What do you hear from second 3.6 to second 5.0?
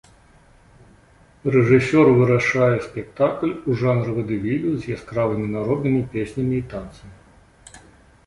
у жанры вадэвілю з